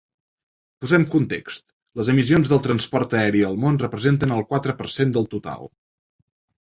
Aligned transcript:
Posem 0.83 1.03
context: 1.11 1.73
les 2.01 2.09
emissions 2.13 2.51
del 2.53 2.63
transport 2.65 3.13
aeri 3.21 3.43
al 3.51 3.59
món 3.67 3.77
representen 3.87 4.35
el 4.39 4.43
quatre 4.55 4.77
per 4.81 4.89
cent 4.99 5.15
del 5.19 5.29
total. 5.35 5.71